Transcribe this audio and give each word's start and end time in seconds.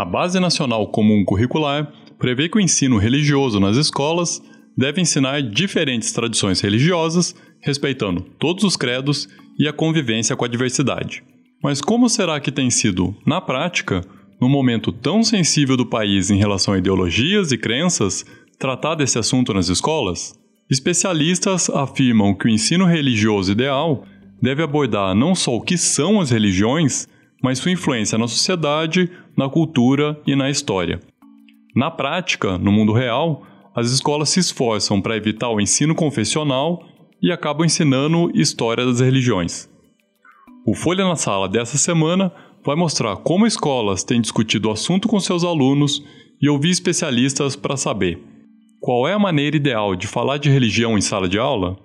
A 0.00 0.04
Base 0.06 0.40
Nacional 0.40 0.86
Comum 0.86 1.22
Curricular 1.26 1.92
prevê 2.18 2.48
que 2.48 2.56
o 2.56 2.60
ensino 2.60 2.96
religioso 2.96 3.60
nas 3.60 3.76
escolas 3.76 4.40
deve 4.74 4.98
ensinar 4.98 5.42
diferentes 5.42 6.10
tradições 6.10 6.58
religiosas, 6.62 7.34
respeitando 7.60 8.22
todos 8.38 8.64
os 8.64 8.78
credos 8.78 9.28
e 9.58 9.68
a 9.68 9.74
convivência 9.74 10.34
com 10.34 10.42
a 10.42 10.48
diversidade. 10.48 11.22
Mas 11.62 11.82
como 11.82 12.08
será 12.08 12.40
que 12.40 12.50
tem 12.50 12.70
sido, 12.70 13.14
na 13.26 13.42
prática, 13.42 14.02
num 14.40 14.48
momento 14.48 14.90
tão 14.90 15.22
sensível 15.22 15.76
do 15.76 15.84
país 15.84 16.30
em 16.30 16.38
relação 16.38 16.72
a 16.72 16.78
ideologias 16.78 17.52
e 17.52 17.58
crenças, 17.58 18.24
tratar 18.58 18.94
desse 18.94 19.18
assunto 19.18 19.52
nas 19.52 19.68
escolas? 19.68 20.32
Especialistas 20.70 21.68
afirmam 21.68 22.34
que 22.34 22.46
o 22.46 22.50
ensino 22.50 22.86
religioso 22.86 23.52
ideal 23.52 24.06
deve 24.40 24.62
abordar 24.62 25.14
não 25.14 25.34
só 25.34 25.54
o 25.54 25.60
que 25.60 25.76
são 25.76 26.22
as 26.22 26.30
religiões, 26.30 27.06
mas 27.42 27.58
sua 27.58 27.70
influência 27.70 28.18
na 28.18 28.28
sociedade, 28.28 29.10
na 29.36 29.48
cultura 29.48 30.20
e 30.26 30.34
na 30.34 30.50
história. 30.50 31.00
Na 31.74 31.90
prática, 31.90 32.58
no 32.58 32.72
mundo 32.72 32.92
real, 32.92 33.42
as 33.74 33.90
escolas 33.90 34.30
se 34.30 34.40
esforçam 34.40 35.00
para 35.00 35.16
evitar 35.16 35.48
o 35.48 35.60
ensino 35.60 35.94
confessional 35.94 36.82
e 37.22 37.30
acabam 37.30 37.64
ensinando 37.64 38.30
história 38.34 38.84
das 38.84 39.00
religiões. 39.00 39.68
O 40.66 40.74
Folha 40.74 41.04
na 41.04 41.16
Sala 41.16 41.48
dessa 41.48 41.78
semana 41.78 42.32
vai 42.64 42.76
mostrar 42.76 43.16
como 43.16 43.46
escolas 43.46 44.04
têm 44.04 44.20
discutido 44.20 44.68
o 44.68 44.72
assunto 44.72 45.08
com 45.08 45.18
seus 45.18 45.44
alunos 45.44 46.02
e 46.40 46.48
ouvir 46.48 46.70
especialistas 46.70 47.56
para 47.56 47.76
saber 47.76 48.22
qual 48.80 49.06
é 49.06 49.12
a 49.12 49.18
maneira 49.18 49.56
ideal 49.56 49.94
de 49.94 50.06
falar 50.06 50.38
de 50.38 50.48
religião 50.48 50.96
em 50.96 51.02
sala 51.02 51.28
de 51.28 51.38
aula? 51.38 51.78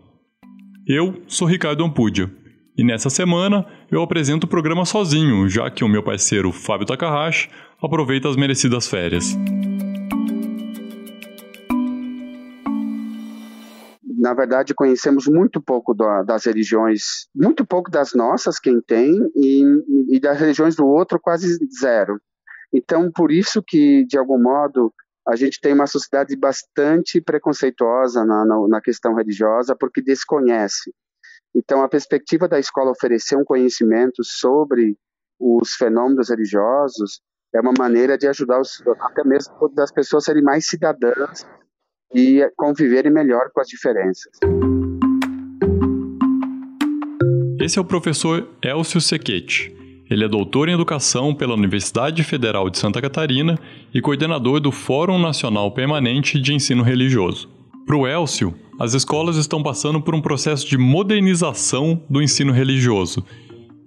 Eu 0.88 1.22
sou 1.28 1.46
Ricardo 1.46 1.84
Ampudia 1.84 2.32
e 2.78 2.84
nessa 2.84 3.10
semana 3.10 3.66
eu 3.90 4.02
apresento 4.02 4.46
o 4.46 4.50
programa 4.50 4.86
sozinho, 4.86 5.48
já 5.48 5.70
que 5.72 5.84
o 5.84 5.88
meu 5.88 6.04
parceiro 6.04 6.52
Fábio 6.52 6.86
Takahashi 6.86 7.50
aproveita 7.82 8.30
as 8.30 8.36
merecidas 8.36 8.88
férias. 8.88 9.36
Na 14.18 14.34
verdade, 14.34 14.74
conhecemos 14.74 15.28
muito 15.28 15.62
pouco 15.62 15.94
das 15.94 16.46
religiões, 16.46 17.28
muito 17.34 17.64
pouco 17.64 17.92
das 17.92 18.14
nossas, 18.14 18.60
quem 18.60 18.82
tem, 18.82 19.14
e, 19.36 19.62
e 20.16 20.20
das 20.20 20.40
religiões 20.40 20.76
do 20.76 20.86
outro, 20.86 21.20
quase 21.20 21.60
zero. 21.80 22.20
Então, 22.74 23.12
por 23.12 23.32
isso 23.32 23.62
que, 23.66 24.04
de 24.06 24.18
algum 24.18 24.42
modo, 24.42 24.92
a 25.28 25.36
gente 25.36 25.60
tem 25.62 25.74
uma 25.74 25.88
sociedade 25.88 26.36
bastante 26.36 27.22
preconceituosa 27.22 28.26
na, 28.26 28.46
na, 28.46 28.68
na, 28.68 28.82
questão 28.82 29.16
religiosa 29.16 29.76
porque 29.80 30.02
desconhece. 30.02 30.92
Então, 31.56 31.82
a 31.82 31.88
perspectiva 31.88 32.50
da 32.50 32.60
escola 32.60 32.92
oferecer 32.92 33.38
um 33.38 33.46
conhecimento 33.46 34.24
sobre 34.24 34.98
os 35.40 35.74
fenômenos 35.76 36.30
religiosos 36.30 37.22
é 37.56 37.62
uma 37.62 37.72
maneira 37.78 38.18
de 38.18 38.28
ajudar 38.28 38.60
os, 38.60 38.84
até 39.00 39.24
mesmo 39.24 39.54
das 39.74 39.90
pessoas 39.90 40.26
serem 40.26 40.44
mais 40.44 40.68
cidadãs 40.68 41.48
e 42.14 42.46
conviverem 42.58 43.12
melhor 43.12 43.50
com 43.54 43.62
as 43.62 43.68
diferenças. 43.68 44.32
Esse 47.60 47.80
é 47.80 47.82
o 47.82 47.86
professor 47.86 48.50
Elcio 48.62 49.00
Sequete. 49.00 49.74
Ele 50.10 50.26
é 50.26 50.28
doutor 50.28 50.68
em 50.70 50.74
educação 50.74 51.34
pela 51.34 51.56
Universidade 51.56 52.24
Federal 52.24 52.70
de 52.70 52.78
Santa 52.78 53.02
Catarina 53.02 53.58
e 53.94 54.02
coordenador 54.02 54.60
do 54.60 54.72
Fórum 54.72 55.18
Nacional 55.18 55.74
Permanente 55.74 56.40
de 56.40 56.54
Ensino 56.54 56.84
Religioso. 56.84 57.50
Para 57.86 57.96
o 57.96 58.08
Elcio, 58.08 58.54
as 58.80 58.94
escolas 58.94 59.38
estão 59.38 59.64
passando 59.64 60.02
por 60.02 60.14
um 60.14 60.22
processo 60.22 60.68
de 60.68 60.78
modernização 60.78 62.04
do 62.10 62.22
ensino 62.22 62.52
religioso 62.52 63.26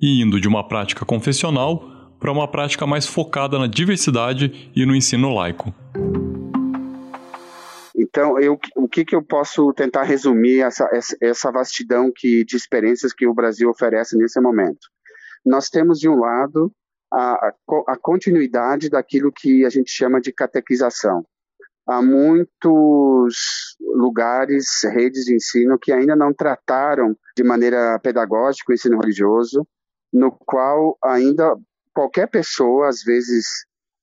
e 0.01 0.23
indo 0.23 0.41
de 0.41 0.49
uma 0.49 0.67
prática 0.67 1.05
confessional 1.05 2.17
para 2.19 2.33
uma 2.33 2.51
prática 2.51 2.87
mais 2.87 3.07
focada 3.07 3.59
na 3.59 3.67
diversidade 3.67 4.71
e 4.75 4.87
no 4.87 4.97
ensino 4.97 5.33
laico. 5.35 5.75
Então, 7.95 8.39
eu, 8.39 8.59
o 8.77 8.89
que, 8.89 9.05
que 9.05 9.15
eu 9.15 9.23
posso 9.23 9.73
tentar 9.75 10.05
resumir 10.05 10.61
essa, 10.61 10.89
essa 11.21 11.53
vastidão 11.53 12.11
que, 12.15 12.45
de 12.45 12.57
experiências 12.57 13.13
que 13.13 13.27
o 13.27 13.35
Brasil 13.35 13.69
oferece 13.69 14.17
nesse 14.17 14.41
momento? 14.41 14.89
Nós 15.45 15.69
temos, 15.69 15.99
de 15.99 16.09
um 16.09 16.19
lado, 16.19 16.73
a, 17.13 17.53
a 17.89 17.97
continuidade 18.01 18.89
daquilo 18.89 19.33
que 19.33 19.65
a 19.65 19.71
gente 19.71 19.91
chama 19.91 20.21
de 20.21 20.33
catequização 20.33 21.25
há 21.89 22.03
muitos 22.03 23.77
lugares, 23.81 24.67
redes 24.85 25.25
de 25.25 25.35
ensino 25.35 25.79
que 25.79 25.91
ainda 25.91 26.15
não 26.15 26.33
trataram 26.35 27.17
de 27.35 27.43
maneira 27.43 27.99
pedagógica 28.01 28.71
o 28.71 28.75
ensino 28.75 29.01
religioso, 29.01 29.67
no 30.13 30.31
qual 30.31 30.99
ainda 31.03 31.57
qualquer 31.95 32.29
pessoa, 32.29 32.89
às 32.89 33.03
vezes 33.03 33.45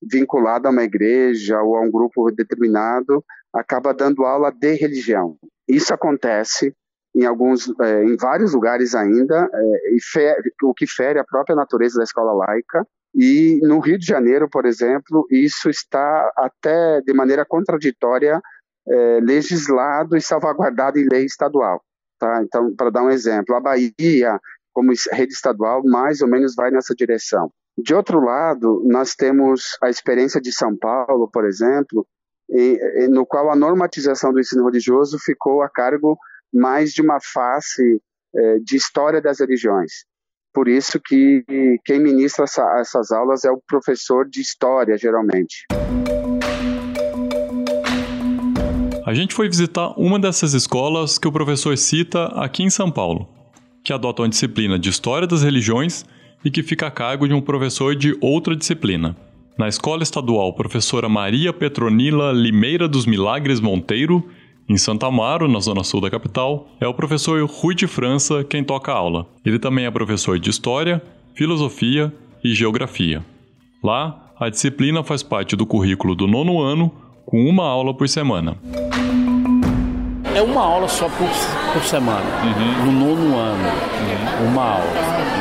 vinculada 0.02 0.68
a 0.68 0.72
uma 0.72 0.82
igreja 0.82 1.62
ou 1.62 1.76
a 1.76 1.80
um 1.80 1.90
grupo 1.90 2.30
determinado, 2.30 3.24
acaba 3.52 3.94
dando 3.94 4.24
aula 4.24 4.52
de 4.52 4.74
religião. 4.74 5.36
Isso 5.68 5.94
acontece 5.94 6.74
em 7.14 7.24
alguns, 7.24 7.72
é, 7.80 8.04
em 8.04 8.16
vários 8.16 8.52
lugares 8.52 8.94
ainda, 8.94 9.48
é, 9.50 9.94
e 9.94 9.98
fere, 10.02 10.52
o 10.62 10.74
que 10.74 10.86
fere 10.86 11.18
a 11.18 11.24
própria 11.24 11.56
natureza 11.56 11.96
da 11.96 12.04
escola 12.04 12.32
laica, 12.34 12.86
e 13.16 13.58
no 13.62 13.78
Rio 13.80 13.98
de 13.98 14.04
Janeiro, 14.04 14.46
por 14.48 14.66
exemplo, 14.66 15.26
isso 15.30 15.70
está 15.70 16.30
até 16.36 17.00
de 17.00 17.14
maneira 17.14 17.46
contraditória 17.46 18.40
é, 18.86 19.20
legislado 19.22 20.16
e 20.16 20.20
salvaguardado 20.20 20.98
em 20.98 21.08
lei 21.10 21.24
estadual. 21.24 21.82
Tá? 22.18 22.42
Então, 22.42 22.74
para 22.76 22.90
dar 22.90 23.02
um 23.02 23.10
exemplo, 23.10 23.54
a 23.54 23.60
Bahia, 23.60 24.38
como 24.70 24.92
rede 25.10 25.32
estadual, 25.32 25.82
mais 25.82 26.20
ou 26.20 26.28
menos 26.28 26.54
vai 26.54 26.70
nessa 26.70 26.94
direção. 26.94 27.50
De 27.78 27.94
outro 27.94 28.20
lado, 28.20 28.82
nós 28.84 29.14
temos 29.14 29.78
a 29.82 29.88
experiência 29.88 30.40
de 30.40 30.52
São 30.52 30.76
Paulo, 30.76 31.28
por 31.30 31.46
exemplo, 31.46 32.06
no 33.10 33.26
qual 33.26 33.50
a 33.50 33.56
normatização 33.56 34.32
do 34.32 34.40
ensino 34.40 34.64
religioso 34.64 35.18
ficou 35.18 35.62
a 35.62 35.68
cargo 35.68 36.18
mais 36.52 36.92
de 36.92 37.02
uma 37.02 37.18
face 37.20 38.00
é, 38.34 38.58
de 38.58 38.76
história 38.76 39.20
das 39.20 39.40
religiões. 39.40 40.04
Por 40.56 40.68
isso 40.68 40.98
que 40.98 41.44
quem 41.84 42.00
ministra 42.00 42.44
essa, 42.44 42.62
essas 42.80 43.12
aulas 43.12 43.44
é 43.44 43.50
o 43.50 43.60
professor 43.68 44.26
de 44.26 44.40
história, 44.40 44.96
geralmente. 44.96 45.66
A 49.04 49.12
gente 49.12 49.34
foi 49.34 49.50
visitar 49.50 49.92
uma 49.98 50.18
dessas 50.18 50.54
escolas 50.54 51.18
que 51.18 51.28
o 51.28 51.32
professor 51.32 51.76
cita 51.76 52.28
aqui 52.28 52.62
em 52.62 52.70
São 52.70 52.90
Paulo, 52.90 53.28
que 53.84 53.92
adotam 53.92 54.24
a 54.24 54.28
disciplina 54.28 54.78
de 54.78 54.88
História 54.88 55.28
das 55.28 55.42
Religiões 55.42 56.06
e 56.42 56.50
que 56.50 56.62
fica 56.62 56.86
a 56.86 56.90
cargo 56.90 57.28
de 57.28 57.34
um 57.34 57.42
professor 57.42 57.94
de 57.94 58.16
outra 58.18 58.56
disciplina. 58.56 59.14
Na 59.58 59.68
Escola 59.68 60.02
Estadual 60.02 60.54
Professora 60.54 61.06
Maria 61.06 61.52
Petronila 61.52 62.32
Limeira 62.32 62.88
dos 62.88 63.04
Milagres 63.04 63.60
Monteiro, 63.60 64.26
em 64.68 64.76
Santa 64.76 65.06
Amaro, 65.06 65.46
na 65.46 65.60
zona 65.60 65.84
sul 65.84 66.00
da 66.00 66.10
capital, 66.10 66.66
é 66.80 66.88
o 66.88 66.94
professor 66.94 67.40
Rui 67.44 67.74
de 67.74 67.86
França 67.86 68.42
quem 68.42 68.64
toca 68.64 68.90
a 68.92 68.96
aula. 68.96 69.26
Ele 69.44 69.58
também 69.58 69.86
é 69.86 69.90
professor 69.90 70.40
de 70.40 70.50
História, 70.50 71.00
Filosofia 71.34 72.12
e 72.42 72.52
Geografia. 72.52 73.24
Lá, 73.82 74.32
a 74.38 74.48
disciplina 74.48 75.04
faz 75.04 75.22
parte 75.22 75.54
do 75.54 75.64
currículo 75.64 76.16
do 76.16 76.26
nono 76.26 76.60
ano, 76.60 76.92
com 77.24 77.48
uma 77.48 77.64
aula 77.64 77.94
por 77.94 78.08
semana. 78.08 78.56
É 80.34 80.42
uma 80.42 80.60
aula 80.60 80.88
só 80.88 81.08
por, 81.08 81.28
por 81.72 81.82
semana, 81.82 82.26
uhum. 82.44 82.86
no 82.86 82.92
nono 82.92 83.38
ano. 83.38 83.64
Uhum. 83.64 84.48
Uma 84.48 84.62
aula, 84.62 84.92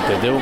entendeu? 0.06 0.40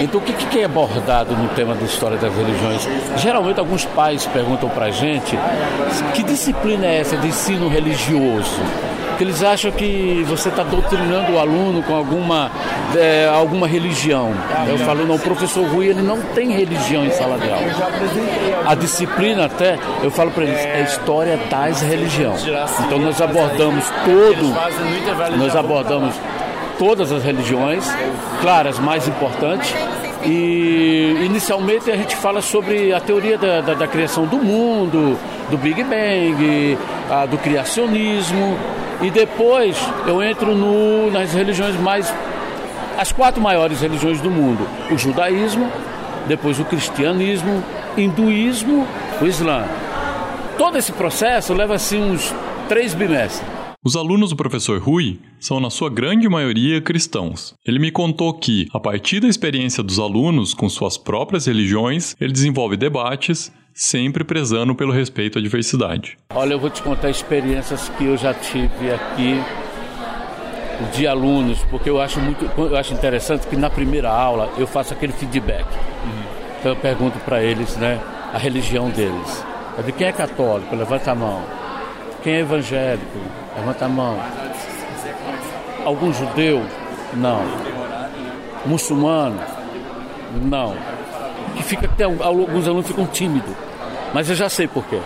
Então, 0.00 0.20
o 0.20 0.22
que, 0.22 0.32
que 0.32 0.60
é 0.60 0.64
abordado 0.64 1.36
no 1.36 1.48
tema 1.50 1.74
da 1.74 1.84
história 1.84 2.16
das 2.16 2.34
religiões? 2.34 2.88
Geralmente, 3.18 3.60
alguns 3.60 3.84
pais 3.84 4.26
perguntam 4.26 4.68
para 4.68 4.86
a 4.86 4.90
gente 4.90 5.38
que 6.14 6.22
disciplina 6.22 6.86
é 6.86 7.00
essa 7.00 7.16
de 7.16 7.28
ensino 7.28 7.68
religioso? 7.68 8.60
Que 9.18 9.24
eles 9.24 9.42
acham 9.42 9.70
que 9.70 10.24
você 10.26 10.48
está 10.48 10.62
doutrinando 10.62 11.32
o 11.32 11.38
aluno 11.38 11.82
com 11.82 11.94
alguma, 11.94 12.50
é, 12.96 13.28
alguma 13.28 13.68
religião. 13.68 14.32
Eu 14.66 14.78
falo, 14.78 15.06
não, 15.06 15.16
o 15.16 15.18
professor 15.18 15.66
Rui 15.68 15.86
ele 15.86 16.02
não 16.02 16.20
tem 16.34 16.50
religião 16.50 17.04
em 17.04 17.10
sala 17.10 17.38
de 17.38 17.50
aula. 17.50 17.62
A 18.66 18.74
disciplina 18.74 19.44
até, 19.44 19.78
eu 20.02 20.10
falo 20.10 20.30
para 20.30 20.44
eles, 20.44 20.58
é 20.58 20.82
história 20.82 21.38
das 21.50 21.82
religiões. 21.82 22.42
Então 22.86 22.98
nós 22.98 23.20
abordamos 23.20 23.84
todo, 24.04 25.38
nós 25.38 25.54
abordamos 25.54 26.14
todas 26.82 27.12
as 27.12 27.22
religiões, 27.22 27.84
claro, 28.40 28.68
as 28.68 28.80
mais 28.80 29.06
importantes. 29.06 29.72
E 30.24 31.16
inicialmente 31.24 31.88
a 31.92 31.96
gente 31.96 32.16
fala 32.16 32.42
sobre 32.42 32.92
a 32.92 32.98
teoria 32.98 33.38
da, 33.38 33.60
da, 33.60 33.74
da 33.74 33.86
criação 33.86 34.26
do 34.26 34.36
mundo, 34.38 35.16
do 35.48 35.56
Big 35.56 35.84
Bang, 35.84 36.76
a, 37.08 37.24
do 37.24 37.38
criacionismo. 37.38 38.58
E 39.00 39.12
depois 39.12 39.76
eu 40.08 40.20
entro 40.20 40.56
no, 40.56 41.08
nas 41.12 41.32
religiões 41.32 41.76
mais. 41.78 42.12
as 42.98 43.12
quatro 43.12 43.40
maiores 43.40 43.80
religiões 43.80 44.20
do 44.20 44.28
mundo: 44.28 44.66
o 44.90 44.98
judaísmo, 44.98 45.70
depois 46.26 46.58
o 46.58 46.64
cristianismo, 46.64 47.62
hinduísmo, 47.96 48.88
o 49.20 49.24
islã. 49.24 49.66
Todo 50.58 50.78
esse 50.78 50.90
processo 50.90 51.54
leva 51.54 51.76
assim 51.76 52.02
uns 52.02 52.34
três 52.68 52.92
bimestres. 52.92 53.51
Os 53.84 53.96
alunos 53.96 54.30
do 54.30 54.36
professor 54.36 54.80
Rui 54.80 55.18
são, 55.40 55.58
na 55.58 55.68
sua 55.68 55.90
grande 55.90 56.28
maioria, 56.28 56.80
cristãos. 56.80 57.52
Ele 57.66 57.80
me 57.80 57.90
contou 57.90 58.32
que, 58.32 58.68
a 58.72 58.78
partir 58.78 59.18
da 59.18 59.26
experiência 59.26 59.82
dos 59.82 59.98
alunos 59.98 60.54
com 60.54 60.68
suas 60.68 60.96
próprias 60.96 61.46
religiões, 61.46 62.14
ele 62.20 62.32
desenvolve 62.32 62.76
debates 62.76 63.52
sempre 63.74 64.22
prezando 64.22 64.72
pelo 64.72 64.92
respeito 64.92 65.36
à 65.36 65.42
diversidade. 65.42 66.16
Olha, 66.32 66.52
eu 66.52 66.60
vou 66.60 66.70
te 66.70 66.80
contar 66.80 67.10
experiências 67.10 67.88
que 67.98 68.04
eu 68.04 68.16
já 68.16 68.32
tive 68.32 68.92
aqui 68.92 69.42
de 70.94 71.04
alunos, 71.04 71.58
porque 71.64 71.90
eu 71.90 72.00
acho 72.00 72.20
muito, 72.20 72.44
eu 72.56 72.76
acho 72.76 72.94
interessante 72.94 73.48
que 73.48 73.56
na 73.56 73.68
primeira 73.68 74.12
aula 74.12 74.48
eu 74.58 74.66
faço 74.68 74.92
aquele 74.92 75.12
feedback. 75.12 75.66
Uhum. 76.04 76.22
Então 76.60 76.70
eu 76.70 76.76
pergunto 76.76 77.18
para 77.24 77.42
eles, 77.42 77.76
né, 77.78 78.00
a 78.32 78.38
religião 78.38 78.90
deles. 78.90 79.44
É 79.76 79.82
de 79.82 79.90
quem 79.90 80.06
é 80.06 80.12
católico? 80.12 80.76
Levanta 80.76 81.10
a 81.10 81.14
mão. 81.16 81.61
Quem 82.22 82.34
é 82.34 82.40
evangélico? 82.40 83.18
Levanta 83.56 83.84
a 83.84 83.88
mão. 83.88 84.18
Algum 85.84 86.12
judeu? 86.12 86.64
Não. 87.14 87.42
Muçulmano? 88.64 89.40
Não. 90.40 90.76
Que 91.56 91.62
fica 91.62 91.86
até 91.86 92.04
alguns 92.04 92.66
alunos 92.66 92.86
ficam 92.86 93.06
tímidos. 93.06 93.54
Mas 94.14 94.28
eu 94.30 94.36
já 94.36 94.48
sei 94.48 94.68
por 94.68 94.84
quê. 94.84 95.00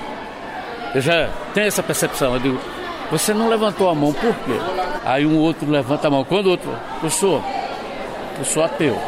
Eu 0.94 1.00
já 1.00 1.30
tenho 1.54 1.66
essa 1.66 1.82
percepção. 1.82 2.34
Eu 2.34 2.40
digo, 2.40 2.60
você 3.10 3.32
não 3.32 3.48
levantou 3.48 3.88
a 3.88 3.94
mão 3.94 4.12
por 4.12 4.34
quê? 4.34 4.58
Aí 5.04 5.24
um 5.24 5.38
outro 5.38 5.70
levanta 5.70 6.08
a 6.08 6.10
mão. 6.10 6.24
Quando 6.24 6.46
o 6.46 6.50
outro, 6.50 6.70
professor, 7.00 7.42
eu 8.38 8.44
sou 8.44 8.62
ateu. 8.62 8.98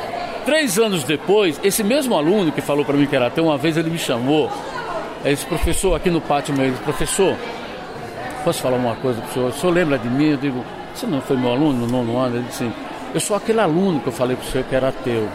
Três 0.46 0.78
anos 0.78 1.04
depois, 1.04 1.60
esse 1.62 1.84
mesmo 1.84 2.16
aluno 2.16 2.50
que 2.50 2.62
falou 2.62 2.84
para 2.84 2.96
mim 2.96 3.06
que 3.06 3.14
era 3.14 3.26
ateu, 3.26 3.44
uma 3.44 3.58
vez 3.58 3.76
ele 3.76 3.90
me 3.90 3.98
chamou. 3.98 4.50
Ele 5.24 5.34
disse, 5.34 5.44
professor, 5.46 5.94
aqui 5.94 6.10
no 6.10 6.20
pátio 6.20 6.54
meu, 6.54 6.64
ele 6.64 6.72
disse, 6.72 6.84
professor, 6.84 7.36
posso 8.48 8.62
falar 8.62 8.78
uma 8.78 8.96
coisa 8.96 9.20
para 9.20 9.28
o 9.28 9.32
senhor? 9.34 9.48
O 9.50 9.52
senhor 9.52 9.72
lembra 9.74 9.98
de 9.98 10.08
mim? 10.08 10.30
Eu 10.30 10.38
digo, 10.38 10.64
você 10.94 11.06
não 11.06 11.20
foi 11.20 11.36
meu 11.36 11.50
aluno 11.50 11.86
no 11.86 11.86
nono 11.86 12.16
ano? 12.16 12.36
Ele 12.36 12.46
disse 12.46 12.64
assim, 12.64 12.72
eu 13.12 13.20
sou 13.20 13.36
aquele 13.36 13.60
aluno 13.60 14.00
que 14.00 14.06
eu 14.06 14.12
falei 14.12 14.36
para 14.36 14.46
o 14.46 14.50
senhor 14.50 14.64
que 14.66 14.74
era 14.74 14.88
ateu. 14.88 15.28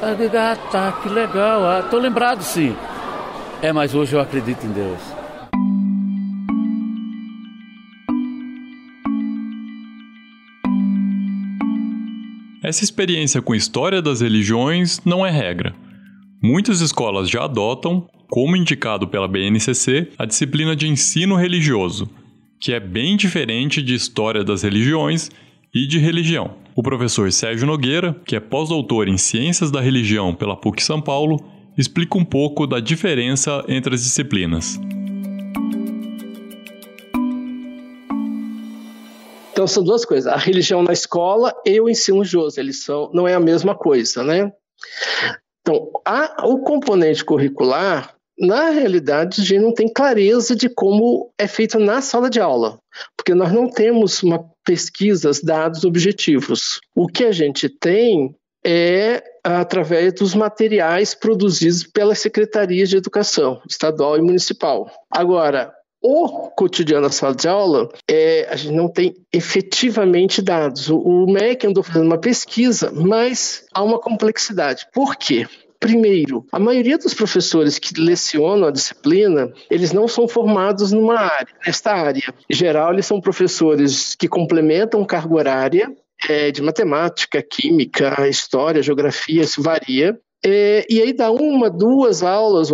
Aí 0.00 0.12
eu 0.12 0.16
digo, 0.16 0.34
ah 0.38 0.56
tá, 0.70 0.92
que 0.92 1.10
legal, 1.10 1.62
ah, 1.62 1.86
lembrado 1.92 2.40
sim. 2.40 2.74
É, 3.60 3.70
mas 3.70 3.94
hoje 3.94 4.14
eu 4.14 4.20
acredito 4.20 4.64
em 4.64 4.70
Deus. 4.70 4.98
Essa 12.62 12.82
experiência 12.82 13.42
com 13.42 13.54
história 13.54 14.00
das 14.00 14.22
religiões 14.22 15.02
não 15.04 15.26
é 15.26 15.30
regra. 15.30 15.74
Muitas 16.42 16.80
escolas 16.80 17.28
já 17.28 17.44
adotam, 17.44 18.08
como 18.30 18.56
indicado 18.56 19.06
pela 19.06 19.28
BNCC, 19.28 20.12
a 20.18 20.24
disciplina 20.24 20.74
de 20.74 20.88
ensino 20.88 21.36
religioso, 21.36 22.08
que 22.62 22.72
é 22.72 22.78
bem 22.78 23.16
diferente 23.16 23.82
de 23.82 23.92
história 23.92 24.44
das 24.44 24.62
religiões 24.62 25.28
e 25.74 25.84
de 25.84 25.98
religião. 25.98 26.54
O 26.76 26.82
professor 26.82 27.32
Sérgio 27.32 27.66
Nogueira, 27.66 28.14
que 28.24 28.36
é 28.36 28.40
pós-doutor 28.40 29.08
em 29.08 29.18
Ciências 29.18 29.68
da 29.68 29.80
Religião 29.80 30.32
pela 30.32 30.54
PUC 30.54 30.80
São 30.80 31.02
Paulo, 31.02 31.40
explica 31.76 32.16
um 32.16 32.24
pouco 32.24 32.64
da 32.64 32.78
diferença 32.78 33.64
entre 33.66 33.96
as 33.96 34.04
disciplinas. 34.04 34.78
Então 39.52 39.66
são 39.66 39.82
duas 39.82 40.04
coisas, 40.04 40.32
a 40.32 40.36
religião 40.36 40.84
na 40.84 40.92
escola 40.92 41.52
e 41.66 41.80
o 41.80 41.88
ensino 41.88 42.18
religioso, 42.18 42.60
eles 42.60 42.84
são, 42.84 43.10
não 43.12 43.26
é 43.26 43.34
a 43.34 43.40
mesma 43.40 43.74
coisa, 43.74 44.22
né? 44.22 44.52
Então, 45.62 45.90
a, 46.06 46.46
o 46.46 46.60
componente 46.62 47.24
curricular, 47.24 48.14
na 48.42 48.70
realidade, 48.70 49.40
a 49.40 49.44
gente 49.44 49.62
não 49.62 49.72
tem 49.72 49.88
clareza 49.88 50.56
de 50.56 50.68
como 50.68 51.30
é 51.38 51.46
feito 51.46 51.78
na 51.78 52.02
sala 52.02 52.28
de 52.28 52.40
aula, 52.40 52.76
porque 53.16 53.34
nós 53.34 53.52
não 53.52 53.68
temos 53.68 54.20
uma 54.22 54.44
pesquisas, 54.64 55.40
dados 55.40 55.84
objetivos. 55.84 56.80
O 56.94 57.06
que 57.06 57.24
a 57.24 57.32
gente 57.32 57.68
tem 57.68 58.34
é 58.64 59.22
através 59.44 60.12
dos 60.14 60.34
materiais 60.34 61.14
produzidos 61.14 61.84
pelas 61.84 62.18
secretarias 62.18 62.88
de 62.88 62.96
educação, 62.96 63.60
estadual 63.68 64.16
e 64.16 64.22
municipal. 64.22 64.90
Agora, 65.10 65.72
o 66.02 66.50
cotidiano 66.50 67.06
da 67.06 67.12
sala 67.12 67.34
de 67.34 67.46
aula, 67.46 67.88
é, 68.10 68.48
a 68.50 68.56
gente 68.56 68.74
não 68.74 68.88
tem 68.88 69.14
efetivamente 69.32 70.42
dados. 70.42 70.90
O, 70.90 70.98
o 70.98 71.32
MEC 71.32 71.66
andou 71.66 71.82
fazendo 71.82 72.06
uma 72.06 72.18
pesquisa, 72.18 72.90
mas 72.92 73.64
há 73.72 73.82
uma 73.82 74.00
complexidade. 74.00 74.86
Por 74.92 75.16
quê? 75.16 75.46
Primeiro, 75.82 76.46
a 76.52 76.60
maioria 76.60 76.96
dos 76.96 77.12
professores 77.12 77.76
que 77.76 78.00
lecionam 78.00 78.68
a 78.68 78.70
disciplina, 78.70 79.52
eles 79.68 79.92
não 79.92 80.06
são 80.06 80.28
formados 80.28 80.92
numa 80.92 81.18
área, 81.18 81.52
nesta 81.66 81.92
área. 81.92 82.32
Em 82.48 82.54
geral, 82.54 82.92
eles 82.92 83.04
são 83.04 83.20
professores 83.20 84.14
que 84.14 84.28
complementam 84.28 85.04
carga 85.04 85.34
horária 85.34 85.92
é, 86.28 86.52
de 86.52 86.62
matemática, 86.62 87.42
química, 87.42 88.28
história, 88.28 88.80
geografia, 88.80 89.42
isso 89.42 89.60
varia. 89.60 90.16
É, 90.44 90.86
e 90.88 91.02
aí 91.02 91.12
dá 91.12 91.32
uma, 91.32 91.68
duas 91.68 92.22
aulas 92.22 92.68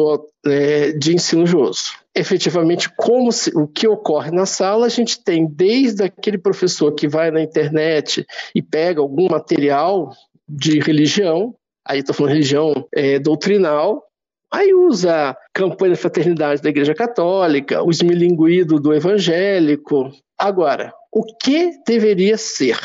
é, 0.44 0.92
de 0.92 1.14
ensino 1.14 1.46
joso 1.46 1.96
efetivamente 2.14 2.90
como 2.96 3.30
se, 3.30 3.56
o 3.56 3.68
que 3.68 3.86
ocorre 3.86 4.32
na 4.32 4.44
sala, 4.44 4.86
a 4.86 4.88
gente 4.88 5.22
tem 5.22 5.46
desde 5.46 6.02
aquele 6.02 6.36
professor 6.36 6.90
que 6.92 7.06
vai 7.06 7.30
na 7.30 7.40
internet 7.40 8.26
e 8.52 8.60
pega 8.60 9.00
algum 9.00 9.28
material 9.30 10.10
de 10.48 10.80
religião, 10.80 11.54
aí 11.88 12.00
estou 12.00 12.14
falando 12.14 12.32
religião 12.32 12.86
é, 12.94 13.18
doutrinal, 13.18 14.04
aí 14.52 14.74
usa 14.74 15.36
campanha 15.54 15.92
da 15.92 15.98
fraternidade 15.98 16.62
da 16.62 16.68
Igreja 16.68 16.94
Católica, 16.94 17.82
o 17.82 17.90
esmilinguido 17.90 18.78
do 18.78 18.92
evangélico. 18.92 20.12
Agora, 20.38 20.92
o 21.12 21.24
que 21.24 21.72
deveria 21.86 22.36
ser? 22.36 22.78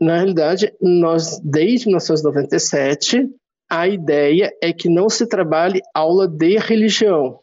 Na 0.00 0.16
realidade, 0.16 0.72
nós, 0.80 1.38
desde 1.40 1.86
1997, 1.86 3.28
a 3.70 3.86
ideia 3.86 4.50
é 4.62 4.72
que 4.72 4.88
não 4.88 5.10
se 5.10 5.26
trabalhe 5.26 5.82
aula 5.94 6.26
de 6.26 6.56
religião, 6.56 7.40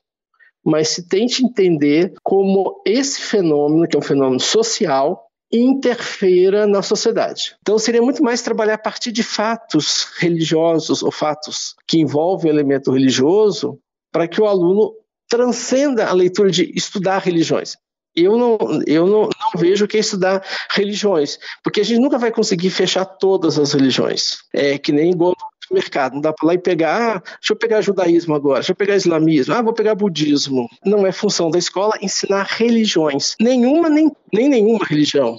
mas 0.65 0.89
se 0.89 1.07
tente 1.07 1.45
entender 1.45 2.13
como 2.23 2.81
esse 2.85 3.21
fenômeno, 3.21 3.87
que 3.87 3.95
é 3.95 3.99
um 3.99 4.01
fenômeno 4.01 4.39
social, 4.39 5.24
interfira 5.57 6.65
na 6.67 6.81
sociedade. 6.81 7.55
Então 7.61 7.77
seria 7.77 8.01
muito 8.01 8.23
mais 8.23 8.41
trabalhar 8.41 8.75
a 8.75 8.79
partir 8.79 9.11
de 9.11 9.23
fatos 9.23 10.07
religiosos 10.17 11.03
ou 11.03 11.11
fatos 11.11 11.75
que 11.87 11.99
envolvem 11.99 12.51
o 12.51 12.53
elemento 12.53 12.91
religioso 12.91 13.79
para 14.11 14.27
que 14.27 14.41
o 14.41 14.45
aluno 14.45 14.93
transcenda 15.27 16.07
a 16.07 16.13
leitura 16.13 16.49
de 16.49 16.71
estudar 16.75 17.19
religiões. 17.19 17.75
Eu 18.15 18.37
não, 18.37 18.57
eu 18.87 19.05
não, 19.05 19.23
não 19.23 19.51
vejo 19.57 19.87
que 19.87 19.97
é 19.97 19.99
estudar 19.99 20.41
religiões, 20.71 21.37
porque 21.61 21.81
a 21.81 21.83
gente 21.83 21.99
nunca 21.99 22.17
vai 22.17 22.31
conseguir 22.31 22.69
fechar 22.69 23.03
todas 23.03 23.59
as 23.59 23.73
religiões. 23.73 24.37
É 24.53 24.77
que 24.77 24.93
nem 24.93 25.11
igual 25.11 25.35
mercado. 25.75 26.13
Não 26.13 26.21
dá 26.21 26.33
para 26.33 26.47
lá 26.47 26.53
e 26.53 26.57
pegar, 26.57 27.17
ah, 27.17 27.21
deixa 27.39 27.53
eu 27.53 27.55
pegar 27.55 27.81
judaísmo 27.81 28.33
agora, 28.33 28.55
deixa 28.55 28.71
eu 28.71 28.75
pegar 28.75 28.95
islamismo, 28.95 29.53
ah, 29.53 29.61
vou 29.61 29.73
pegar 29.73 29.93
budismo. 29.93 30.67
Não 30.83 31.05
é 31.05 31.11
função 31.11 31.51
da 31.51 31.59
escola 31.59 31.93
ensinar 32.01 32.47
religiões. 32.49 33.35
Nenhuma, 33.39 33.89
nem, 33.89 34.11
nem 34.33 34.49
nenhuma 34.49 34.83
religião. 34.83 35.37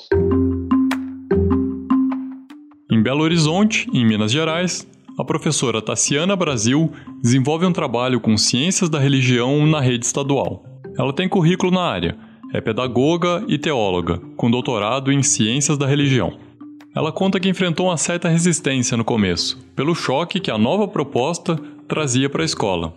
Em 2.91 3.03
Belo 3.03 3.23
Horizonte, 3.23 3.89
em 3.93 4.07
Minas 4.07 4.31
Gerais, 4.31 4.87
a 5.19 5.25
professora 5.25 5.83
Tassiana 5.83 6.37
Brasil 6.37 6.93
desenvolve 7.23 7.65
um 7.67 7.73
trabalho 7.73 8.21
com 8.21 8.37
ciências 8.37 8.89
da 8.89 8.99
religião 8.99 9.67
na 9.67 9.81
rede 9.81 10.05
estadual. 10.05 10.63
Ela 10.99 11.13
tem 11.13 11.29
currículo 11.29 11.73
na 11.73 11.83
área, 11.83 12.17
é 12.53 12.61
pedagoga 12.61 13.45
e 13.49 13.59
teóloga, 13.59 14.21
com 14.37 14.51
doutorado 14.51 15.11
em 15.11 15.23
ciências 15.23 15.77
da 15.77 15.87
religião. 15.87 16.46
Ela 16.97 17.13
conta 17.13 17.39
que 17.39 17.47
enfrentou 17.47 17.89
uma 17.89 17.99
certa 17.99 18.27
resistência 18.27 18.97
no 18.97 19.05
começo, 19.05 19.59
pelo 19.77 19.95
choque 19.95 20.41
que 20.41 20.51
a 20.51 20.57
nova 20.57 20.89
proposta 20.89 21.55
trazia 21.87 22.31
para 22.31 22.41
a 22.41 22.47
escola. 22.47 22.91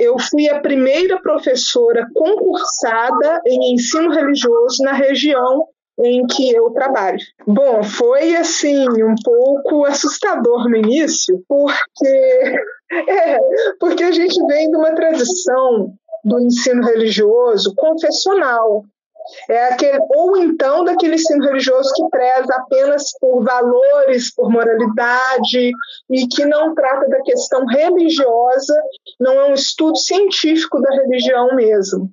Eu 0.00 0.18
fui 0.18 0.48
a 0.48 0.58
primeira 0.60 1.20
professora 1.20 2.06
concursada 2.14 3.42
em 3.46 3.74
ensino 3.74 4.10
religioso 4.10 4.82
na 4.82 4.92
região 4.94 5.66
em 6.02 6.26
que 6.26 6.50
eu 6.50 6.70
trabalho. 6.70 7.18
Bom, 7.46 7.82
foi 7.82 8.34
assim 8.34 8.86
um 8.88 9.14
pouco 9.22 9.84
assustador 9.84 10.66
no 10.66 10.76
início, 10.76 11.44
porque 11.46 12.08
é, 13.06 13.38
porque 13.78 14.02
a 14.02 14.12
gente 14.12 14.42
vem 14.46 14.70
de 14.70 14.76
uma 14.78 14.94
tradição 14.94 15.92
do 16.24 16.40
ensino 16.40 16.82
religioso 16.84 17.74
confessional, 17.76 18.82
é 19.48 19.66
aquele, 19.66 19.98
ou 20.10 20.36
então 20.36 20.84
daquele 20.84 21.14
ensino 21.14 21.44
religioso 21.44 21.92
que 21.94 22.08
preza 22.08 22.54
apenas 22.54 23.12
por 23.18 23.42
valores, 23.44 24.34
por 24.34 24.50
moralidade, 24.50 25.72
e 26.10 26.26
que 26.28 26.44
não 26.44 26.74
trata 26.74 27.08
da 27.08 27.20
questão 27.22 27.64
religiosa, 27.66 28.74
não 29.18 29.32
é 29.32 29.44
um 29.50 29.54
estudo 29.54 29.96
científico 29.96 30.80
da 30.80 30.90
religião 30.90 31.54
mesmo. 31.54 32.10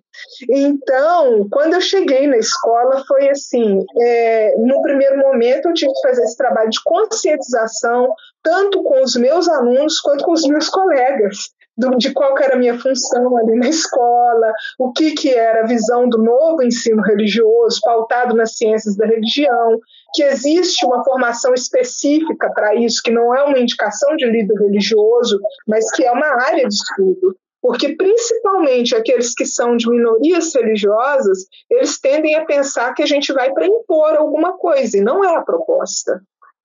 Então, 0.50 1.48
quando 1.52 1.74
eu 1.74 1.82
cheguei 1.82 2.26
na 2.28 2.38
escola, 2.38 3.04
foi 3.06 3.30
assim: 3.30 3.84
é, 4.00 4.56
no 4.58 4.82
primeiro 4.82 5.18
momento, 5.18 5.68
eu 5.68 5.74
tive 5.74 5.92
que 5.94 6.08
fazer 6.08 6.24
esse 6.24 6.38
trabalho 6.38 6.70
de 6.70 6.82
conscientização, 6.84 8.14
tanto 8.42 8.82
com 8.84 9.04
os 9.04 9.16
meus 9.16 9.48
alunos 9.50 10.00
quanto 10.00 10.24
com 10.24 10.32
os 10.32 10.48
meus 10.48 10.70
colegas 10.70 11.50
do, 11.78 11.98
de 11.98 12.14
qual 12.14 12.38
era 12.38 12.56
a 12.56 12.60
minha 12.60 12.80
função 12.80 13.38
ali 13.38 13.56
na 13.56 13.68
escola, 13.68 14.54
o 14.80 14.92
que, 14.92 15.12
que 15.12 15.30
era 15.30 15.64
a 15.64 15.68
visão 15.68 16.08
do 16.08 16.18
novo 16.18 16.64
ensino 16.64 17.02
religioso, 17.02 17.80
pautado 17.84 18.36
nas 18.36 18.58
ciências 18.58 18.96
da 18.96 19.06
religião, 19.06 19.80
que 20.14 20.24
existe 20.24 20.86
uma 20.86 21.04
formação 21.04 21.54
específica 21.54 22.50
para 22.54 22.76
isso, 22.76 23.02
que 23.04 23.12
não 23.12 23.36
é 23.36 23.44
uma 23.44 23.60
indicação 23.60 24.16
de 24.16 24.26
líder 24.26 24.56
religioso, 24.56 25.40
mas 25.68 25.92
que 25.92 26.04
é 26.04 26.12
uma 26.12 26.28
área 26.44 26.68
de 26.68 26.74
estudo. 26.74 27.36
Porque, 27.62 27.96
principalmente, 27.96 28.96
aqueles 28.96 29.34
que 29.34 29.44
são 29.44 29.76
de 29.76 29.90
minorias 29.90 30.54
religiosas, 30.54 31.48
eles 31.68 32.00
tendem 32.00 32.36
a 32.36 32.46
pensar 32.46 32.94
que 32.94 33.02
a 33.02 33.08
gente 33.08 33.34
vai 33.34 33.52
para 33.52 33.66
impor 33.66 34.16
alguma 34.16 34.56
coisa, 34.56 34.98
e 34.98 35.02
não 35.02 35.26
é 35.26 35.36
a 35.36 35.42
proposta. 35.42 36.22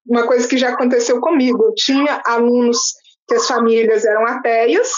Uma 0.07 0.27
coisa 0.27 0.47
que 0.47 0.59
já 0.59 0.71
aconteceu 0.71 1.19
comigo: 1.19 1.65
eu 1.65 1.75
tinha 1.75 2.21
alunos 2.27 2.97
que 3.31 3.37
as 3.37 3.47
famílias 3.47 4.05
eram 4.05 4.27
ateias, 4.27 4.91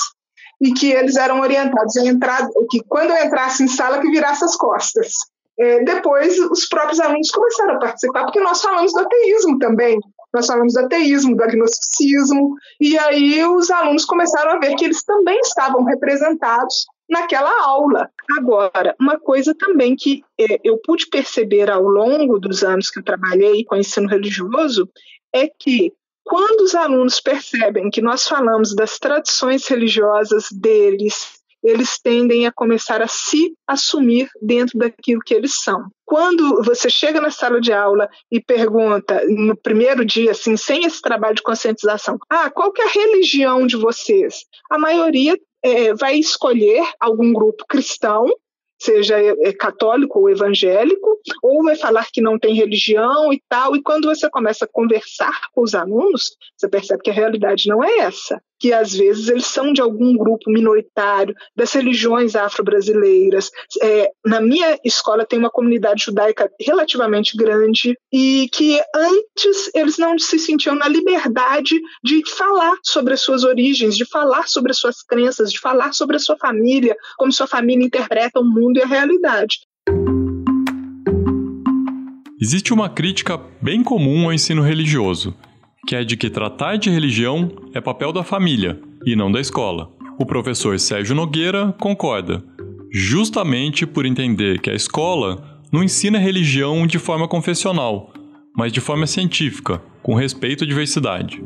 e 0.59 0.73
que 0.73 0.91
eles 0.91 1.17
eram 1.17 1.41
orientados 1.41 1.97
a 1.99 2.07
entrar, 2.07 2.49
que 2.71 2.83
quando 2.89 3.13
entrasse 3.13 3.63
em 3.63 3.69
sala 3.69 4.01
que 4.01 4.11
virasse 4.11 4.43
as 4.45 4.57
costas. 4.57 5.13
É, 5.59 5.85
depois, 5.85 6.39
os 6.39 6.67
próprios 6.67 6.99
alunos 6.99 7.31
começaram 7.31 7.75
a 7.75 7.79
participar, 7.79 8.23
porque 8.23 8.41
nós 8.41 8.63
falamos 8.63 8.93
do 8.93 9.01
ateísmo 9.01 9.59
também. 9.59 9.99
Nós 10.33 10.47
falamos 10.47 10.73
do 10.73 10.81
ateísmo, 10.81 11.37
do 11.37 11.43
agnosticismo, 11.43 12.55
e 12.81 12.97
aí 12.97 13.45
os 13.45 13.71
alunos 13.71 14.07
começaram 14.07 14.53
a 14.53 14.59
ver 14.59 14.75
que 14.77 14.85
eles 14.87 15.05
também 15.05 15.39
estavam 15.41 15.85
representados 15.85 16.87
naquela 17.11 17.53
aula. 17.67 18.09
Agora, 18.39 18.97
uma 18.99 19.19
coisa 19.19 19.55
também 19.55 19.95
que 19.95 20.25
é, 20.41 20.59
eu 20.65 20.79
pude 20.79 21.07
perceber 21.09 21.71
ao 21.71 21.83
longo 21.83 22.39
dos 22.39 22.63
anos 22.63 22.89
que 22.89 23.01
eu 23.01 23.05
trabalhei 23.05 23.63
com 23.65 23.77
ensino 23.77 24.09
religioso 24.09 24.89
é 25.35 25.49
que 25.49 25.93
quando 26.25 26.63
os 26.63 26.75
alunos 26.75 27.21
percebem 27.21 27.91
que 27.91 28.01
nós 28.01 28.27
falamos 28.27 28.75
das 28.75 28.99
tradições 28.99 29.67
religiosas 29.67 30.47
deles, 30.51 31.43
eles 31.63 31.99
tendem 31.99 32.47
a 32.47 32.53
começar 32.53 33.01
a 33.01 33.07
se 33.07 33.55
assumir 33.67 34.29
dentro 34.41 34.79
daquilo 34.79 35.21
que 35.25 35.35
eles 35.35 35.55
são. 35.55 35.87
Quando 36.05 36.63
você 36.63 36.91
chega 36.91 37.21
na 37.21 37.31
sala 37.31 37.61
de 37.61 37.73
aula 37.73 38.09
e 38.31 38.41
pergunta, 38.41 39.23
no 39.29 39.57
primeiro 39.57 40.05
dia, 40.05 40.33
assim, 40.33 40.57
sem 40.57 40.85
esse 40.85 41.01
trabalho 41.01 41.37
de 41.37 41.43
conscientização, 41.43 42.19
ah, 42.29 42.51
qual 42.51 42.73
que 42.73 42.83
é 42.83 42.87
a 42.87 42.91
religião 42.91 43.67
de 43.67 43.77
vocês? 43.77 44.45
A 44.69 44.79
maioria 44.79 45.39
é, 45.63 45.95
vai 45.95 46.17
escolher 46.17 46.85
algum 46.99 47.33
grupo 47.33 47.65
cristão 47.69 48.27
seja 48.83 49.21
é, 49.21 49.49
é 49.49 49.53
católico 49.53 50.19
ou 50.19 50.31
evangélico, 50.31 51.19
ou 51.43 51.63
vai 51.63 51.77
falar 51.77 52.07
que 52.13 52.21
não 52.21 52.39
tem 52.39 52.55
religião 52.55 53.33
e 53.33 53.43
tal. 53.49 53.77
E 53.77 53.83
quando 53.83 54.07
você 54.07 54.29
começa 54.29 54.65
a 54.65 54.69
conversar 54.69 55.49
com 55.53 55.63
os 55.63 55.75
alunos, 55.75 56.37
você 56.57 56.69
percebe 56.69 57.03
que 57.03 57.11
a 57.11 57.15
realidade 57.15 57.69
não 57.69 57.83
é 57.83 57.99
essa 57.99 58.41
que 58.63 58.73
às 58.73 58.93
vezes 58.93 59.29
eles 59.29 59.47
são 59.47 59.73
de 59.73 59.81
algum 59.81 60.17
grupo 60.17 60.49
minoritário, 60.49 61.35
das 61.57 61.73
religiões 61.73 62.37
afro-brasileiras. 62.37 63.51
É, 63.83 64.09
na 64.25 64.41
minha 64.41 64.79
escola 64.85 65.27
tem 65.27 65.37
uma 65.37 65.51
comunidade 65.51 66.05
judaica 66.05 66.49
relativamente 66.61 67.37
grande 67.37 67.99
e 68.13 68.49
que 68.53 68.81
antes 68.95 69.69
eles 69.75 69.99
não 69.99 70.17
se 70.17 70.39
sentiam 70.39 70.77
na 70.77 70.87
liberdade 70.87 71.81
de 72.05 72.23
falar 72.31 72.77
sobre 72.85 73.15
as 73.15 73.21
suas 73.21 73.43
origens, 73.43 73.97
de 73.97 74.05
falar 74.05 74.47
sobre 74.47 74.71
as 74.71 74.79
suas 74.79 75.03
crenças, 75.03 75.51
de 75.51 75.59
falar 75.59 75.93
sobre 75.93 76.15
a 76.15 76.21
sua 76.21 76.37
família, 76.37 76.97
como 77.19 77.33
sua 77.33 77.49
família 77.49 77.85
interpreta 77.85 78.39
o 78.39 78.45
mundo 78.45 78.77
e 78.77 78.83
a 78.83 78.87
realidade. 78.87 79.59
Existe 82.41 82.73
uma 82.73 82.89
crítica 82.89 83.41
bem 83.61 83.83
comum 83.83 84.27
ao 84.27 84.33
ensino 84.33 84.63
religioso 84.63 85.35
que 85.87 85.97
é 85.97 86.05
de 86.05 86.17
que 86.17 86.31
tratar 86.31 86.77
de 86.77 86.91
religião 86.91 87.51
é 87.75 87.81
papel 87.81 88.13
da 88.13 88.23
família 88.23 88.81
e 89.05 89.17
não 89.17 89.31
da 89.31 89.41
escola. 89.41 89.91
O 90.19 90.25
professor 90.25 90.79
Sérgio 90.79 91.15
Nogueira 91.15 91.75
concorda, 91.81 92.43
justamente 92.93 93.87
por 93.87 94.07
entender 94.07 94.61
que 94.61 94.71
a 94.71 94.75
escola 94.75 95.61
não 95.73 95.83
ensina 95.83 96.19
religião 96.19 96.87
de 96.87 96.99
forma 96.99 97.27
confessional, 97.27 98.13
mas 98.57 98.73
de 98.73 98.81
forma 98.81 99.07
científica, 99.07 99.83
com 100.03 100.15
respeito 100.15 100.65
à 100.65 100.67
diversidade. 100.67 101.43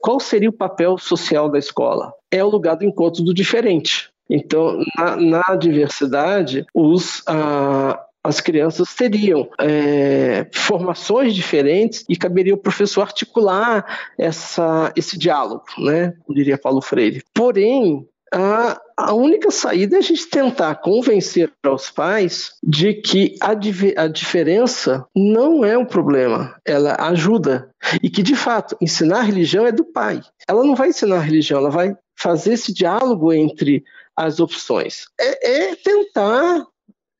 Qual 0.00 0.18
seria 0.18 0.48
o 0.48 0.52
papel 0.52 0.96
social 0.96 1.50
da 1.50 1.58
escola? 1.58 2.12
É 2.30 2.42
o 2.42 2.48
lugar 2.48 2.76
do 2.76 2.84
encontro 2.84 3.22
do 3.22 3.34
diferente. 3.34 4.10
Então, 4.30 4.78
na, 4.96 5.16
na 5.16 5.56
diversidade, 5.56 6.64
os, 6.74 7.22
ah, 7.26 8.00
as 8.24 8.40
crianças 8.40 8.94
teriam 8.94 9.48
é, 9.58 10.46
formações 10.52 11.34
diferentes 11.34 12.04
e 12.08 12.16
caberia 12.16 12.54
o 12.54 12.58
professor 12.58 13.02
articular 13.02 14.12
essa, 14.16 14.92
esse 14.94 15.18
diálogo, 15.18 15.64
né? 15.78 16.14
Diria 16.28 16.56
Paulo 16.56 16.80
Freire. 16.80 17.22
Porém, 17.34 18.06
a, 18.32 18.80
a 18.96 19.12
única 19.12 19.50
saída 19.50 19.96
é 19.96 19.98
a 19.98 20.02
gente 20.02 20.26
tentar 20.28 20.76
convencer 20.76 21.52
os 21.66 21.90
pais 21.90 22.52
de 22.62 22.94
que 22.94 23.36
a, 23.40 23.50
a 23.50 24.08
diferença 24.08 25.06
não 25.14 25.64
é 25.64 25.76
um 25.76 25.84
problema, 25.84 26.56
ela 26.64 26.96
ajuda. 26.98 27.70
E 28.02 28.08
que, 28.08 28.22
de 28.22 28.34
fato, 28.34 28.76
ensinar 28.80 29.18
a 29.18 29.22
religião 29.22 29.66
é 29.66 29.72
do 29.72 29.84
pai. 29.84 30.22
Ela 30.48 30.64
não 30.64 30.74
vai 30.74 30.88
ensinar 30.88 31.16
a 31.16 31.20
religião, 31.20 31.58
ela 31.58 31.70
vai 31.70 31.94
fazer 32.16 32.54
esse 32.54 32.72
diálogo 32.72 33.32
entre 33.32 33.84
as 34.16 34.40
opções. 34.40 35.06
É, 35.20 35.70
é 35.70 35.74
tentar 35.74 36.66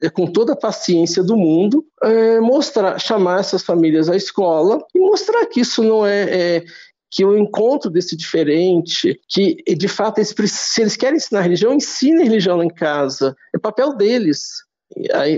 é, 0.03 0.11
com 0.11 0.27
toda 0.27 0.55
a 0.55 0.57
paciência 0.57 1.23
do 1.23 1.37
mundo, 1.37 1.85
é, 2.03 2.41
mostrar, 2.41 2.99
chamar 2.99 3.41
essas 3.41 3.63
famílias 3.63 4.09
à 4.09 4.17
escola 4.17 4.79
e 4.95 4.99
mostrar 4.99 5.47
que 5.47 5.61
isso 5.61 5.83
não 5.83 6.05
é, 6.05 6.57
é 6.57 6.65
que 7.11 7.25
o 7.25 7.37
encontro 7.37 7.91
desse 7.91 8.17
diferente, 8.17 9.21
que 9.29 9.57
de 9.77 9.87
fato 9.87 10.19
eles, 10.19 10.35
se 10.47 10.81
eles 10.81 10.97
querem 10.97 11.17
ensinar 11.17 11.43
religião, 11.43 11.75
ensinem 11.75 12.25
religião 12.25 12.63
em 12.63 12.71
casa, 12.71 13.37
é 13.55 13.59
papel 13.59 13.95
deles. 13.95 14.63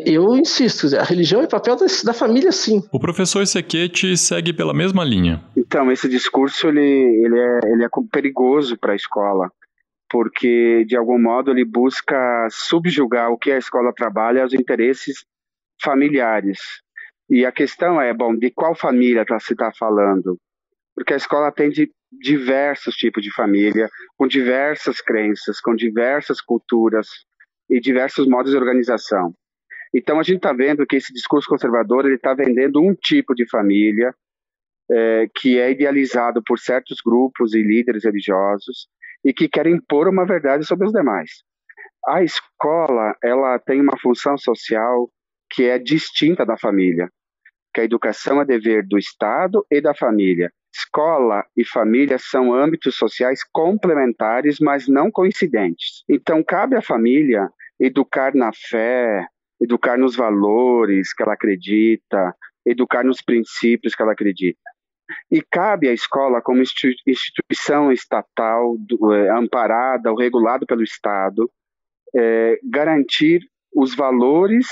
Eu 0.05 0.37
insisto, 0.37 0.97
a 0.97 1.03
religião 1.03 1.43
é 1.43 1.47
papel 1.47 1.77
da, 1.77 2.13
família, 2.13 2.51
sim. 2.51 2.83
O 2.91 2.99
professor 2.99 3.47
Sequete 3.47 4.17
segue 4.17 4.53
pela 4.53 4.75
mesma 4.75 5.05
linha. 5.05 5.45
Então, 5.57 5.93
esse 5.93 6.09
discurso 6.09 6.69
ele, 6.69 6.81
ele, 6.81 7.39
é, 7.39 7.61
ele 7.73 7.85
é 7.85 7.89
perigoso 8.11 8.77
para 8.77 8.93
a 8.93 8.97
escola 8.97 9.51
porque 10.15 10.85
de 10.85 10.97
algum 10.97 11.21
modo 11.21 11.51
ele 11.51 11.65
busca 11.65 12.47
subjugar 12.49 13.33
o 13.33 13.37
que 13.37 13.51
a 13.51 13.59
escola 13.59 13.93
trabalha 13.93 14.45
aos 14.45 14.55
interesses 14.55 15.25
familiares. 15.83 16.61
E 17.29 17.45
a 17.45 17.51
questão 17.51 18.01
é, 18.01 18.15
bom, 18.15 18.33
de 18.37 18.49
qual 18.53 18.77
família 18.77 19.27
tá, 19.27 19.41
se 19.41 19.55
está 19.55 19.73
falando? 19.77 20.39
Porque 20.95 21.15
a 21.15 21.17
escola 21.17 21.51
tem 21.51 21.69
de 21.69 21.91
diversos 22.13 22.95
tipos 22.95 23.25
de 23.25 23.35
família, 23.35 23.91
com 24.17 24.29
diversas 24.29 25.01
crenças, 25.01 25.61
com 25.61 25.75
diversas 25.75 26.41
culturas 26.41 27.09
e 27.69 27.81
diversos 27.81 28.29
modos 28.29 28.53
de 28.53 28.57
organização. 28.57 29.35
Então 29.93 30.21
a 30.21 30.23
gente 30.23 30.37
está 30.37 30.53
vendo 30.53 30.87
que 30.87 30.95
esse 30.95 31.13
discurso 31.13 31.49
conservador 31.49 32.07
ele 32.07 32.15
está 32.15 32.35
vendendo 32.35 32.81
um 32.81 32.95
tipo 32.95 33.35
de 33.35 33.51
família 33.51 34.15
é, 34.89 35.27
que 35.35 35.59
é 35.59 35.73
idealizado 35.73 36.41
por 36.47 36.61
certos 36.61 36.99
grupos 37.05 37.53
e 37.53 37.61
líderes 37.61 38.05
religiosos 38.05 38.87
e 39.25 39.33
que 39.33 39.49
querem 39.49 39.77
impor 39.77 40.09
uma 40.09 40.27
verdade 40.27 40.65
sobre 40.65 40.87
os 40.87 40.93
demais. 40.93 41.31
A 42.07 42.23
escola, 42.23 43.17
ela 43.23 43.59
tem 43.59 43.81
uma 43.81 43.99
função 43.99 44.37
social 44.37 45.09
que 45.51 45.65
é 45.65 45.79
distinta 45.79 46.45
da 46.45 46.57
família, 46.57 47.09
que 47.73 47.81
a 47.81 47.85
educação 47.85 48.41
é 48.41 48.45
dever 48.45 48.87
do 48.87 48.99
Estado 48.99 49.65
e 49.71 49.81
da 49.81 49.95
família. 49.95 50.51
Escola 50.75 51.45
e 51.57 51.65
família 51.65 52.19
são 52.19 52.53
âmbitos 52.53 52.97
sociais 52.97 53.41
complementares, 53.53 54.59
mas 54.61 54.89
não 54.89 55.11
coincidentes. 55.11 56.03
Então, 56.09 56.43
cabe 56.43 56.77
à 56.77 56.83
família 56.83 57.49
educar 57.79 58.35
na 58.35 58.51
fé, 58.53 59.27
educar 59.61 59.97
nos 59.97 60.17
valores 60.17 61.15
que 61.15 61.23
ela 61.23 61.35
acredita, 61.35 62.35
educar 62.67 63.05
nos 63.05 63.23
princípios 63.23 63.95
que 63.95 64.03
ela 64.03 64.13
acredita. 64.13 64.74
E 65.31 65.43
cabe 65.43 65.89
à 65.89 65.93
escola, 65.93 66.41
como 66.41 66.63
instituição 66.63 67.93
estatal, 67.93 68.77
é, 69.13 69.31
amparada 69.31 70.11
ou 70.11 70.19
regulada 70.19 70.65
pelo 70.67 70.83
Estado, 70.83 71.51
é, 72.15 72.59
garantir 72.65 73.41
os 73.75 73.95
valores 73.95 74.67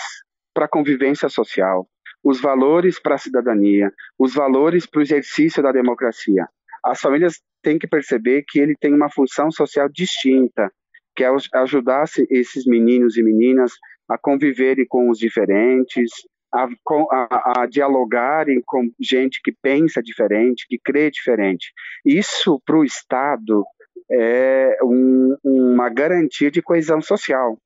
para 0.55 0.67
a 0.67 0.69
convivência 0.69 1.29
social, 1.29 1.87
os 2.23 2.41
valores 2.41 3.01
para 3.01 3.17
a 3.17 3.19
cidadania, 3.19 3.93
os 4.19 4.35
valores 4.35 4.87
para 4.87 5.01
o 5.01 5.03
exercício 5.03 5.63
da 5.63 5.73
democracia. 5.73 6.47
As 6.85 7.01
famílias 7.01 7.41
têm 7.63 7.79
que 7.79 7.87
perceber 7.87 8.45
que 8.47 8.59
ele 8.59 8.75
tem 8.79 8.95
uma 8.95 9.11
função 9.11 9.51
social 9.51 9.89
distinta, 9.89 10.71
que 11.17 11.25
é 11.25 11.29
ajudar 11.55 12.05
esses 12.31 12.65
meninos 12.67 13.17
e 13.17 13.23
meninas 13.23 13.73
a 14.09 14.19
conviverem 14.19 14.87
com 14.89 15.11
os 15.11 15.19
diferentes, 15.19 16.11
a, 16.53 16.69
a, 17.13 17.63
a 17.63 17.67
dialogarem 17.67 18.61
com 18.65 18.91
gente 19.01 19.41
que 19.43 19.53
pensa 19.53 20.03
diferente, 20.03 20.67
que 20.69 20.79
crê 20.79 21.11
diferente. 21.11 21.73
Isso, 22.05 22.61
para 22.65 22.77
o 22.77 22.85
Estado, 22.85 23.65
é 24.11 24.77
um, 24.83 25.37
uma 25.43 25.89
garantia 25.89 26.51
de 26.51 26.61
coesão 26.61 27.01
social. 27.01 27.57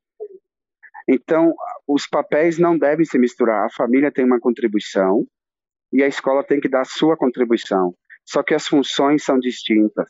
Então, 1.09 1.53
os 1.87 2.07
papéis 2.07 2.59
não 2.59 2.77
devem 2.77 3.05
se 3.05 3.19
misturar. 3.19 3.67
A 3.67 3.71
família 3.71 4.11
tem 4.11 4.25
uma 4.25 4.41
contribuição 4.41 5.25
e 5.93 6.03
a 6.03 6.09
escola 6.09 6.43
tem 6.45 6.61
que 6.61 6.69
dar 6.69 6.83
a 6.83 6.85
sua 6.85 7.17
contribuição. 7.17 7.95
Só 8.25 8.43
que 8.43 8.55
as 8.55 8.67
funções 8.67 9.25
são 9.25 9.39
distintas. 9.39 10.09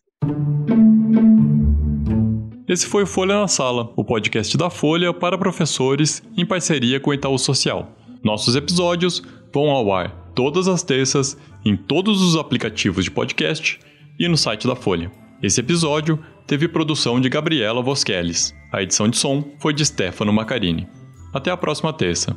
Esse 2.69 2.87
foi 2.87 3.07
Folha 3.07 3.39
na 3.39 3.47
Sala, 3.47 3.93
o 3.95 4.05
podcast 4.05 4.57
da 4.57 4.69
Folha 4.69 5.15
para 5.15 5.39
professores 5.39 6.23
em 6.37 6.45
parceria 6.45 6.99
com 6.99 7.11
o 7.11 7.15
Itaú 7.15 7.39
Social. 7.39 8.06
Nossos 8.27 8.57
episódios 8.57 9.23
vão 9.55 9.71
ao 9.71 9.95
ar 9.95 10.11
todas 10.35 10.67
as 10.67 10.83
terças, 10.83 11.39
em 11.65 11.77
todos 11.77 12.21
os 12.21 12.35
aplicativos 12.35 13.05
de 13.05 13.11
podcast 13.13 13.79
e 14.19 14.27
no 14.27 14.37
site 14.37 14.67
da 14.67 14.75
Folha. 14.75 15.13
Esse 15.41 15.61
episódio 15.61 16.19
teve 16.45 16.67
produção 16.67 17.21
de 17.21 17.29
Gabriela 17.29 17.81
Voscheles. 17.81 18.53
A 18.73 18.83
edição 18.83 19.09
de 19.09 19.17
som 19.17 19.45
foi 19.61 19.73
de 19.73 19.87
Stefano 19.87 20.33
Macarini. 20.33 20.89
Até 21.33 21.53
a 21.53 21.57
próxima 21.57 21.93
terça. 21.93 22.37